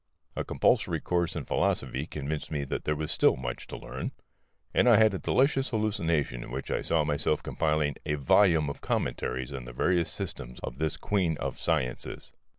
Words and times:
A 0.35 0.43
compulsory 0.43 0.99
course 0.99 1.35
in 1.35 1.45
philosophy 1.45 2.07
convinced 2.07 2.49
me 2.49 2.63
that 2.63 2.85
there 2.85 2.95
was 2.95 3.11
still 3.11 3.35
much 3.35 3.67
to 3.67 3.77
learn; 3.77 4.13
and 4.73 4.89
I 4.89 4.97
had 4.97 5.13
a 5.13 5.19
delicious 5.19 5.69
hallucination 5.69 6.41
in 6.41 6.49
which 6.49 6.71
I 6.71 6.81
saw 6.81 7.03
myself 7.03 7.43
compiling 7.43 7.97
a 8.03 8.15
volume 8.15 8.67
of 8.67 8.81
commentaries 8.81 9.53
on 9.53 9.65
the 9.65 9.73
various 9.73 10.09
systems 10.09 10.59
of 10.61 10.79
this 10.79 10.97
queen 10.97 11.37
of 11.37 11.59
sciences. 11.59 12.31